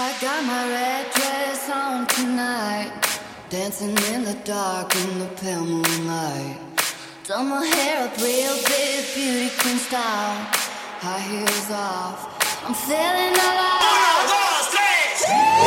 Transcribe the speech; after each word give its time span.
I 0.00 0.14
got 0.20 0.44
my 0.46 0.62
red 0.70 1.10
dress 1.10 1.68
on 1.74 2.06
tonight, 2.06 2.94
dancing 3.50 3.98
in 4.14 4.22
the 4.22 4.38
dark 4.44 4.94
in 4.94 5.18
the 5.18 5.26
pale 5.42 5.66
moonlight. 5.66 6.54
Done 7.26 7.50
my 7.50 7.66
hair 7.66 8.06
up 8.06 8.14
real 8.22 8.54
big, 8.62 9.02
beauty 9.10 9.50
queen 9.58 9.74
style. 9.74 10.38
High 11.02 11.18
heels 11.26 11.70
off, 11.74 12.30
I'm 12.62 12.78
feeling 12.78 13.34
alive. 13.42 14.22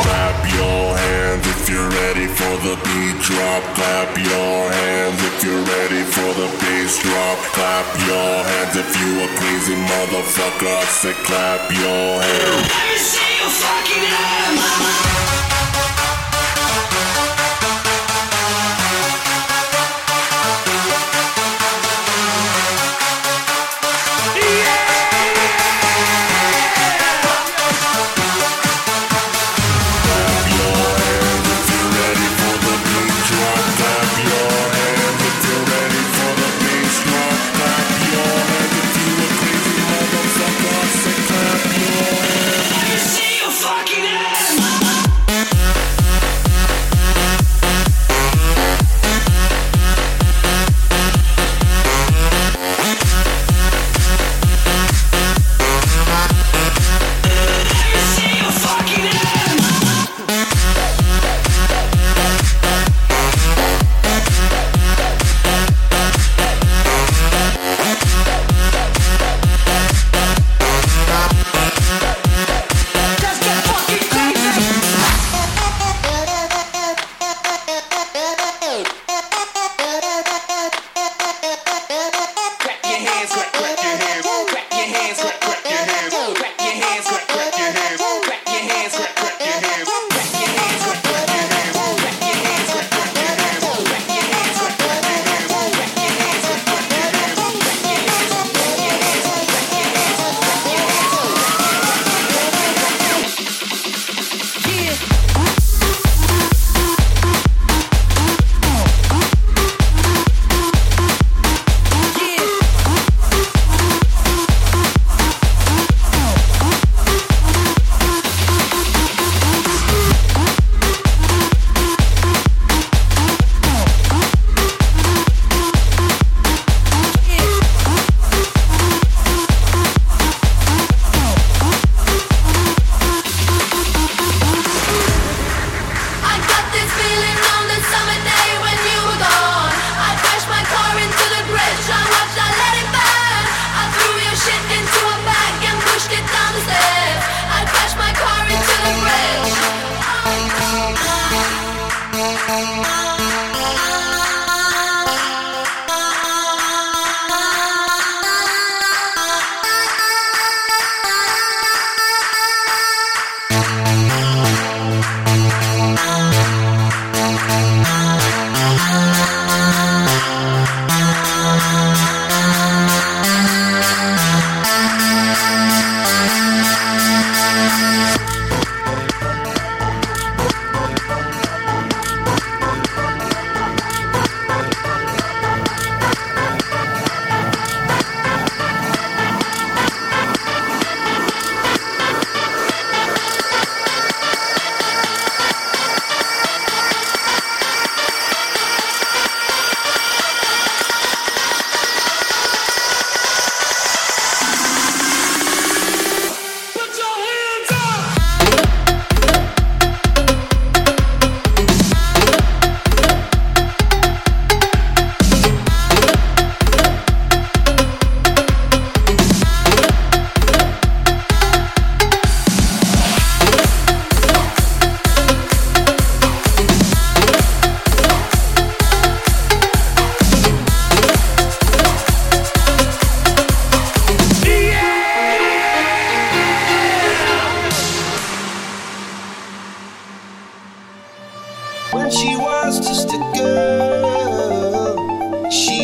Clap 0.00 0.38
your 0.56 0.96
hands 0.96 1.44
if 1.52 1.68
you're 1.68 1.92
ready 1.92 2.24
for 2.24 2.56
the 2.64 2.80
beat 2.88 3.20
drop. 3.20 3.62
Clap 3.76 4.16
your 4.16 4.56
hands 4.72 5.20
if 5.28 5.44
you're 5.44 5.60
ready 5.76 6.08
for 6.08 6.32
the 6.40 6.48
bass 6.56 7.04
drop. 7.04 7.36
Clap 7.52 7.84
your 8.08 8.32
hands 8.48 8.80
if 8.80 8.96
you 8.96 9.12
a 9.12 9.28
crazy 9.36 9.76
motherfucker. 9.76 10.72
I 10.72 10.84
said 10.88 11.20
clap 11.20 11.68
your 11.68 12.24
hands 12.24 13.31
fucking 13.48 14.04
am. 14.04 15.11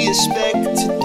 Respect. 0.08 0.97